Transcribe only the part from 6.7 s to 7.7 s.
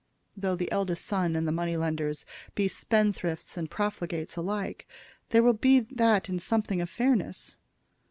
of fairness.